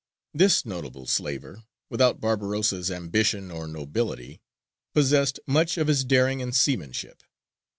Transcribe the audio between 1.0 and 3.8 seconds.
slaver, without Barbarossa's ambition or